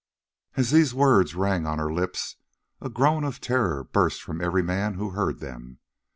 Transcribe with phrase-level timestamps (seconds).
[0.55, 2.37] As these words rang on her lips
[2.81, 5.77] a groan of terror burst from every man who heard them.